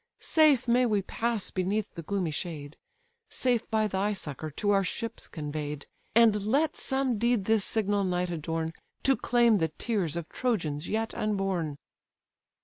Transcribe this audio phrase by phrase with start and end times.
[0.19, 2.75] Safe may we pass beneath the gloomy shade,
[3.29, 5.85] Safe by thy succour to our ships convey'd,
[6.15, 11.13] And let some deed this signal night adorn, To claim the tears of Trojans yet
[11.13, 11.77] unborn."